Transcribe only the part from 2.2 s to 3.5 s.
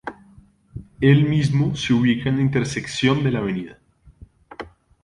en la intersección de la